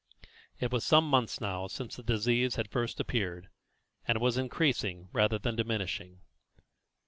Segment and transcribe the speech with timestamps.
[0.59, 3.49] It was some months now since the disease had first appeared,
[4.07, 6.21] and it was increasing rather than diminishing.